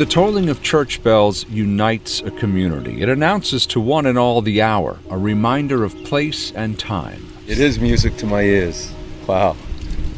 The 0.00 0.06
tolling 0.06 0.48
of 0.48 0.62
church 0.62 1.02
bells 1.02 1.46
unites 1.50 2.22
a 2.22 2.30
community. 2.30 3.02
It 3.02 3.10
announces 3.10 3.66
to 3.66 3.80
one 3.80 4.06
and 4.06 4.16
all 4.16 4.40
the 4.40 4.62
hour, 4.62 4.98
a 5.10 5.18
reminder 5.18 5.84
of 5.84 5.94
place 6.04 6.52
and 6.52 6.78
time. 6.78 7.26
It 7.46 7.58
is 7.58 7.78
music 7.78 8.16
to 8.16 8.24
my 8.24 8.40
ears. 8.40 8.90
Wow. 9.26 9.58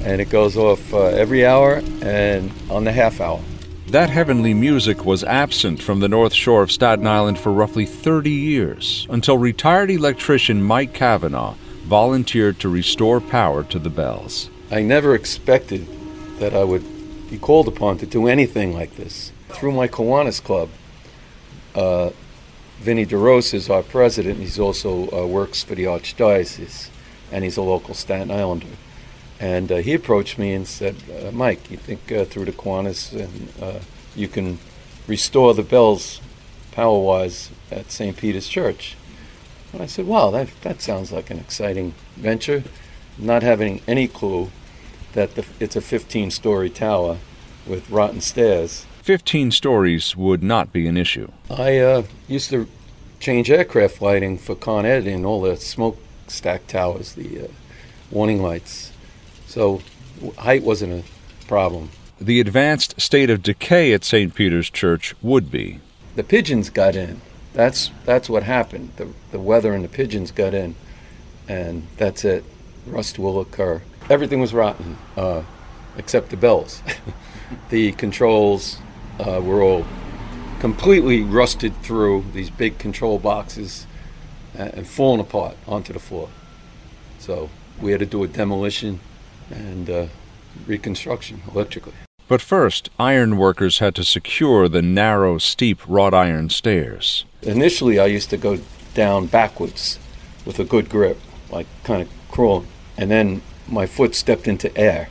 And 0.04 0.20
it 0.20 0.30
goes 0.30 0.56
off 0.56 0.94
uh, 0.94 1.06
every 1.06 1.44
hour 1.44 1.82
and 2.00 2.52
on 2.70 2.84
the 2.84 2.92
half 2.92 3.20
hour. 3.20 3.40
That 3.88 4.08
heavenly 4.08 4.54
music 4.54 5.04
was 5.04 5.24
absent 5.24 5.82
from 5.82 5.98
the 5.98 6.08
North 6.08 6.32
Shore 6.32 6.62
of 6.62 6.70
Staten 6.70 7.08
Island 7.08 7.40
for 7.40 7.50
roughly 7.50 7.84
30 7.84 8.30
years 8.30 9.08
until 9.10 9.36
retired 9.36 9.90
electrician 9.90 10.62
Mike 10.62 10.94
Kavanaugh 10.94 11.56
volunteered 11.86 12.60
to 12.60 12.68
restore 12.68 13.20
power 13.20 13.64
to 13.64 13.80
the 13.80 13.90
bells. 13.90 14.48
I 14.70 14.82
never 14.82 15.16
expected 15.16 15.88
that 16.38 16.54
I 16.54 16.62
would 16.62 16.84
be 17.32 17.38
called 17.38 17.66
upon 17.66 17.96
to 17.96 18.04
do 18.04 18.28
anything 18.28 18.74
like 18.74 18.96
this. 18.96 19.32
Through 19.48 19.72
my 19.72 19.88
Kiwanis 19.88 20.44
Club, 20.44 20.68
uh, 21.74 22.10
Vinny 22.78 23.06
DeRose 23.06 23.54
is 23.54 23.70
our 23.70 23.82
president. 23.82 24.38
He's 24.38 24.60
also 24.60 25.10
uh, 25.10 25.26
works 25.26 25.62
for 25.62 25.74
the 25.74 25.84
Archdiocese, 25.84 26.90
and 27.30 27.42
he's 27.42 27.56
a 27.56 27.62
local 27.62 27.94
Staten 27.94 28.30
Islander. 28.30 28.76
And 29.40 29.72
uh, 29.72 29.76
he 29.76 29.94
approached 29.94 30.38
me 30.38 30.52
and 30.52 30.68
said, 30.68 30.96
uh, 31.10 31.30
Mike, 31.30 31.70
you 31.70 31.78
think 31.78 32.12
uh, 32.12 32.26
through 32.26 32.44
the 32.44 32.52
Kiwanis 32.52 33.18
and 33.18 33.48
uh, 33.62 33.80
you 34.14 34.28
can 34.28 34.58
restore 35.06 35.54
the 35.54 35.62
bells 35.62 36.20
power-wise 36.72 37.48
at 37.70 37.90
St. 37.90 38.14
Peter's 38.14 38.46
Church? 38.46 38.94
And 39.72 39.80
I 39.80 39.86
said, 39.86 40.06
wow, 40.06 40.30
that, 40.32 40.48
that 40.60 40.82
sounds 40.82 41.10
like 41.10 41.30
an 41.30 41.38
exciting 41.38 41.94
venture. 42.14 42.62
Not 43.16 43.42
having 43.42 43.80
any 43.88 44.06
clue 44.06 44.50
that 45.12 45.34
the, 45.34 45.44
it's 45.60 45.76
a 45.76 45.80
15-story 45.80 46.70
tower 46.70 47.18
with 47.66 47.88
rotten 47.90 48.20
stairs. 48.20 48.86
15 49.02 49.50
stories 49.50 50.16
would 50.16 50.42
not 50.42 50.72
be 50.72 50.86
an 50.86 50.96
issue. 50.96 51.30
I 51.50 51.78
uh, 51.78 52.02
used 52.28 52.50
to 52.50 52.68
change 53.20 53.50
aircraft 53.50 54.00
lighting 54.02 54.38
for 54.38 54.54
Con 54.54 54.86
Ed 54.86 55.06
and 55.06 55.24
all 55.24 55.40
the 55.40 55.56
smokestack 55.56 56.66
towers, 56.66 57.14
the 57.14 57.44
uh, 57.44 57.48
warning 58.10 58.42
lights. 58.42 58.92
So 59.46 59.82
height 60.38 60.62
wasn't 60.62 61.04
a 61.04 61.46
problem. 61.46 61.90
The 62.20 62.40
advanced 62.40 63.00
state 63.00 63.30
of 63.30 63.42
decay 63.42 63.92
at 63.92 64.04
St. 64.04 64.34
Peter's 64.34 64.70
Church 64.70 65.14
would 65.22 65.50
be. 65.50 65.80
The 66.14 66.22
pigeons 66.22 66.70
got 66.70 66.94
in. 66.94 67.20
That's 67.52 67.90
that's 68.04 68.30
what 68.30 68.44
happened. 68.44 68.92
The 68.96 69.08
the 69.30 69.38
weather 69.38 69.74
and 69.74 69.84
the 69.84 69.88
pigeons 69.88 70.30
got 70.30 70.54
in, 70.54 70.74
and 71.48 71.86
that's 71.96 72.24
it. 72.24 72.44
Rust 72.86 73.18
will 73.18 73.40
occur. 73.40 73.82
Everything 74.12 74.40
was 74.40 74.52
rotten, 74.52 74.98
uh, 75.16 75.42
except 75.96 76.28
the 76.28 76.36
bells. 76.36 76.82
the 77.70 77.92
controls 77.92 78.76
uh, 79.18 79.40
were 79.42 79.62
all 79.62 79.86
completely 80.60 81.22
rusted 81.22 81.74
through 81.82 82.22
these 82.34 82.50
big 82.50 82.76
control 82.76 83.18
boxes 83.18 83.86
and, 84.54 84.74
and 84.74 84.86
falling 84.86 85.18
apart 85.18 85.56
onto 85.66 85.94
the 85.94 85.98
floor. 85.98 86.28
So 87.20 87.48
we 87.80 87.92
had 87.92 88.00
to 88.00 88.06
do 88.06 88.22
a 88.22 88.28
demolition 88.28 89.00
and 89.50 89.88
uh, 89.88 90.06
reconstruction 90.66 91.40
electrically. 91.50 91.94
But 92.28 92.42
first, 92.42 92.90
iron 92.98 93.38
workers 93.38 93.78
had 93.78 93.94
to 93.94 94.04
secure 94.04 94.68
the 94.68 94.82
narrow, 94.82 95.38
steep 95.38 95.80
wrought 95.88 96.12
iron 96.12 96.50
stairs. 96.50 97.24
Initially, 97.40 97.98
I 97.98 98.04
used 98.06 98.28
to 98.28 98.36
go 98.36 98.58
down 98.92 99.24
backwards 99.24 99.98
with 100.44 100.58
a 100.58 100.64
good 100.64 100.90
grip, 100.90 101.18
like 101.50 101.66
kind 101.82 102.02
of 102.02 102.10
crawling, 102.30 102.68
and 102.98 103.10
then 103.10 103.40
my 103.72 103.86
foot 103.86 104.14
stepped 104.14 104.46
into 104.46 104.76
air, 104.76 105.08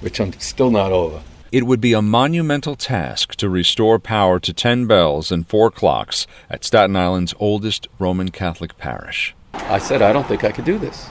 which 0.00 0.20
I'm 0.20 0.32
still 0.34 0.70
not 0.70 0.92
over. 0.92 1.22
It 1.52 1.66
would 1.66 1.80
be 1.80 1.92
a 1.92 2.02
monumental 2.02 2.76
task 2.76 3.34
to 3.36 3.48
restore 3.48 3.98
power 3.98 4.38
to 4.38 4.52
10 4.52 4.86
bells 4.86 5.32
and 5.32 5.48
4 5.48 5.70
clocks 5.70 6.26
at 6.48 6.64
Staten 6.64 6.94
Island's 6.96 7.34
oldest 7.38 7.88
Roman 7.98 8.30
Catholic 8.30 8.76
parish. 8.78 9.34
I 9.54 9.78
said, 9.78 10.02
I 10.02 10.12
don't 10.12 10.26
think 10.26 10.44
I 10.44 10.52
could 10.52 10.64
do 10.64 10.78
this. 10.78 11.08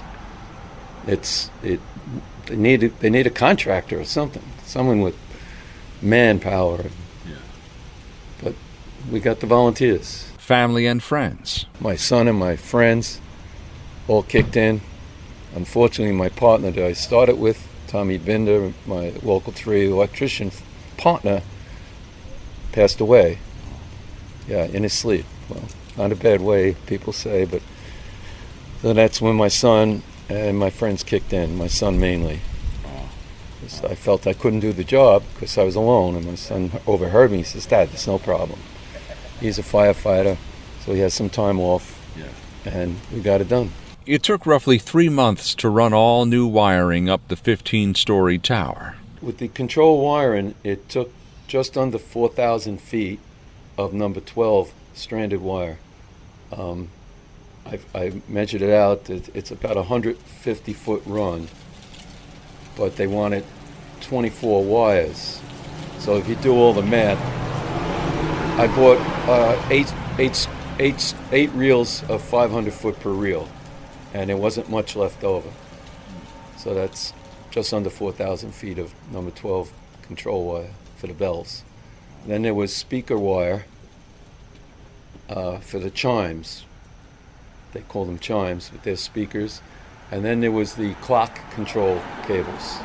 It's 1.07 1.49
it. 1.63 1.79
They 2.45 2.55
need 2.55 2.81
they 2.99 3.09
need 3.09 3.27
a 3.27 3.31
contractor 3.31 3.99
or 3.99 4.05
something, 4.05 4.43
someone 4.63 5.01
with 5.01 5.17
manpower. 6.01 6.85
Yeah. 7.27 7.35
But 8.41 8.55
we 9.11 9.19
got 9.19 9.39
the 9.39 9.47
volunteers. 9.47 10.31
Family 10.37 10.85
and 10.85 11.01
friends. 11.01 11.65
My 11.79 11.95
son 11.95 12.27
and 12.27 12.37
my 12.37 12.55
friends 12.55 13.21
all 14.07 14.23
kicked 14.23 14.57
in. 14.57 14.81
Unfortunately, 15.55 16.15
my 16.15 16.29
partner 16.29 16.71
that 16.71 16.83
I 16.83 16.93
started 16.93 17.37
with, 17.39 17.67
Tommy 17.87 18.17
Binder, 18.17 18.73
my 18.85 19.13
local 19.23 19.51
three 19.51 19.89
electrician 19.89 20.51
partner, 20.97 21.41
passed 22.71 22.99
away. 22.99 23.39
Yeah, 24.47 24.65
in 24.65 24.83
his 24.83 24.93
sleep. 24.93 25.25
Well, 25.49 25.65
not 25.97 26.11
a 26.11 26.15
bad 26.15 26.41
way, 26.41 26.75
people 26.85 27.13
say, 27.13 27.45
but 27.45 27.61
so 28.81 28.93
that's 28.93 29.21
when 29.21 29.35
my 29.35 29.47
son 29.47 30.03
and 30.29 30.57
my 30.57 30.69
friends 30.69 31.03
kicked 31.03 31.33
in, 31.33 31.57
my 31.57 31.67
son 31.67 31.99
mainly. 31.99 32.41
I 33.83 33.93
felt 33.93 34.25
I 34.25 34.33
couldn't 34.33 34.61
do 34.61 34.73
the 34.73 34.83
job 34.83 35.23
because 35.33 35.57
I 35.57 35.63
was 35.63 35.75
alone, 35.75 36.15
and 36.15 36.25
my 36.25 36.35
son 36.35 36.71
overheard 36.87 37.31
me. 37.31 37.39
He 37.39 37.43
says, 37.43 37.65
Dad, 37.65 37.89
there's 37.89 38.07
no 38.07 38.17
problem. 38.17 38.59
He's 39.39 39.59
a 39.59 39.63
firefighter, 39.63 40.37
so 40.83 40.93
he 40.93 41.01
has 41.01 41.13
some 41.13 41.29
time 41.29 41.59
off, 41.59 41.99
and 42.65 42.99
we 43.11 43.19
got 43.19 43.41
it 43.41 43.49
done. 43.49 43.71
It 44.05 44.23
took 44.23 44.45
roughly 44.45 44.79
three 44.79 45.09
months 45.09 45.53
to 45.55 45.69
run 45.69 45.93
all 45.93 46.25
new 46.25 46.47
wiring 46.47 47.09
up 47.09 47.27
the 47.27 47.35
15 47.35 47.95
story 47.95 48.37
tower. 48.37 48.95
With 49.21 49.37
the 49.37 49.49
control 49.49 50.03
wiring, 50.03 50.55
it 50.63 50.89
took 50.89 51.11
just 51.47 51.77
under 51.77 51.99
4,000 51.99 52.79
feet 52.79 53.19
of 53.77 53.93
number 53.93 54.19
12 54.19 54.71
stranded 54.93 55.41
wire. 55.41 55.77
Um, 56.51 56.89
I, 57.65 57.79
I 57.93 58.21
measured 58.27 58.61
it 58.61 58.71
out. 58.73 59.09
It, 59.09 59.29
it's 59.35 59.51
about 59.51 59.73
a 59.73 59.81
150 59.81 60.73
foot 60.73 61.03
run, 61.05 61.47
but 62.75 62.95
they 62.95 63.07
wanted 63.07 63.45
24 64.01 64.63
wires. 64.63 65.41
So 65.99 66.17
if 66.17 66.27
you 66.27 66.35
do 66.35 66.53
all 66.53 66.73
the 66.73 66.81
math, 66.81 67.19
I 68.59 68.67
bought 68.75 68.97
uh, 69.27 69.67
eight, 69.69 69.93
eight, 70.17 70.47
eight, 70.79 71.15
eight 71.31 71.51
reels 71.51 72.03
of 72.09 72.21
500 72.21 72.73
foot 72.73 72.99
per 72.99 73.11
reel, 73.11 73.47
and 74.13 74.29
there 74.29 74.37
wasn't 74.37 74.69
much 74.69 74.95
left 74.95 75.23
over. 75.23 75.49
So 76.57 76.73
that's 76.73 77.13
just 77.51 77.73
under 77.73 77.89
4,000 77.89 78.53
feet 78.53 78.77
of 78.77 78.93
number 79.11 79.31
12 79.31 79.71
control 80.01 80.45
wire 80.45 80.71
for 80.97 81.07
the 81.07 81.13
bells. 81.13 81.63
Then 82.25 82.41
there 82.41 82.53
was 82.53 82.75
speaker 82.75 83.17
wire 83.17 83.65
uh, 85.29 85.59
for 85.59 85.79
the 85.79 85.89
chimes. 85.89 86.65
They 87.71 87.81
call 87.81 88.05
them 88.05 88.19
chimes, 88.19 88.69
but 88.69 88.83
they're 88.83 88.95
speakers. 88.95 89.61
And 90.11 90.25
then 90.25 90.41
there 90.41 90.51
was 90.51 90.75
the 90.75 90.95
clock 90.95 91.39
control 91.51 92.01
cables. 92.25 92.77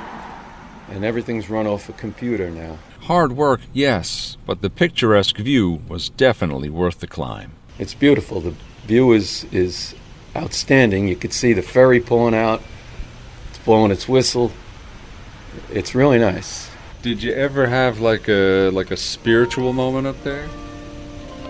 And 0.90 1.04
everything's 1.04 1.48
run 1.48 1.66
off 1.66 1.88
a 1.88 1.92
computer 1.94 2.50
now. 2.50 2.78
Hard 3.02 3.32
work, 3.32 3.60
yes, 3.72 4.36
but 4.46 4.60
the 4.60 4.70
picturesque 4.70 5.38
view 5.38 5.82
was 5.88 6.10
definitely 6.10 6.68
worth 6.68 7.00
the 7.00 7.06
climb. 7.06 7.52
It's 7.78 7.94
beautiful. 7.94 8.40
The 8.40 8.54
view 8.86 9.12
is, 9.12 9.44
is 9.52 9.94
outstanding. 10.36 11.08
You 11.08 11.16
could 11.16 11.32
see 11.32 11.52
the 11.52 11.62
ferry 11.62 12.00
pulling 12.00 12.34
out, 12.34 12.62
it's 13.50 13.58
blowing 13.58 13.90
its 13.90 14.08
whistle. 14.08 14.52
It's 15.70 15.94
really 15.94 16.18
nice. 16.18 16.70
Did 17.02 17.22
you 17.22 17.32
ever 17.32 17.66
have 17.66 18.00
like 18.00 18.28
a 18.28 18.70
like 18.70 18.90
a 18.90 18.96
spiritual 18.96 19.72
moment 19.72 20.06
up 20.06 20.22
there? 20.24 20.48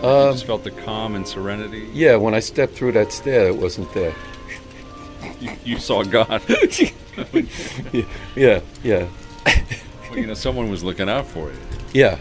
you 0.02 0.08
Um, 0.08 0.32
just 0.34 0.44
felt 0.46 0.64
the 0.64 0.70
calm 0.72 1.14
and 1.14 1.26
serenity. 1.26 1.88
yeah, 1.92 2.16
when 2.16 2.34
I 2.34 2.40
stepped 2.40 2.74
through 2.74 2.92
that 2.92 3.12
stair, 3.12 3.46
it 3.48 3.56
wasn't 3.56 3.92
there. 3.94 4.14
You, 5.40 5.52
you 5.64 5.78
saw 5.78 6.02
God. 6.02 6.42
yeah, 8.36 8.60
yeah, 8.82 9.08
well, 10.10 10.18
you 10.18 10.26
know, 10.26 10.34
someone 10.34 10.70
was 10.70 10.82
looking 10.84 11.08
out 11.08 11.26
for 11.26 11.48
you. 11.50 11.56
yeah. 11.92 12.18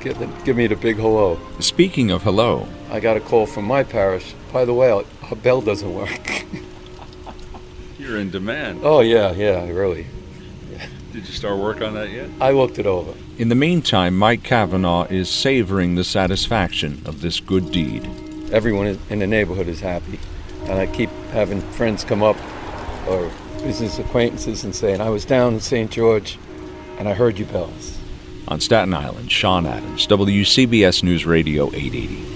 give, 0.00 0.18
the, 0.18 0.26
give 0.44 0.56
me 0.56 0.66
the 0.66 0.76
big 0.76 0.96
hello. 0.96 1.38
Speaking 1.60 2.10
of 2.10 2.22
hello, 2.22 2.66
I 2.90 3.00
got 3.00 3.16
a 3.16 3.20
call 3.20 3.46
from 3.46 3.64
my 3.64 3.82
parish. 3.84 4.34
By 4.52 4.64
the 4.64 4.74
way, 4.74 4.90
our 5.30 5.36
bell 5.36 5.60
doesn't 5.60 5.92
work. 5.94 6.44
you're 7.98 8.18
in 8.18 8.30
demand. 8.30 8.80
oh, 8.82 9.00
yeah, 9.00 9.32
yeah, 9.32 9.68
really. 9.68 10.06
Did 11.12 11.26
you 11.26 11.32
start 11.32 11.58
work 11.58 11.80
on 11.80 11.94
that 11.94 12.10
yet? 12.10 12.28
I 12.40 12.50
looked 12.50 12.78
it 12.78 12.86
over. 12.86 13.14
In 13.38 13.48
the 13.48 13.54
meantime, 13.54 14.16
Mike 14.16 14.42
Kavanaugh 14.42 15.04
is 15.04 15.30
savoring 15.30 15.94
the 15.94 16.04
satisfaction 16.04 17.00
of 17.06 17.22
this 17.22 17.40
good 17.40 17.72
deed. 17.72 18.04
Everyone 18.52 18.86
in- 18.86 18.98
in 19.08 19.18
the 19.20 19.26
neighborhood 19.26 19.66
is 19.68 19.80
happy. 19.80 20.18
And 20.64 20.74
I 20.78 20.86
keep 20.86 21.08
having 21.32 21.60
friends 21.72 22.04
come 22.04 22.22
up 22.22 22.36
or 23.08 23.30
business 23.62 23.98
acquaintances 23.98 24.62
and 24.64 24.74
saying, 24.74 25.00
I 25.00 25.08
was 25.08 25.24
down 25.24 25.54
in 25.54 25.60
St. 25.60 25.90
George 25.90 26.38
and 26.98 27.08
I 27.08 27.14
heard 27.14 27.38
you 27.38 27.46
bells. 27.46 27.98
On 28.48 28.60
Staten 28.60 28.92
Island, 28.94 29.32
Sean 29.32 29.64
Adams, 29.66 30.06
WCBS 30.06 31.02
News 31.02 31.24
Radio 31.24 31.66
880. 31.74 32.35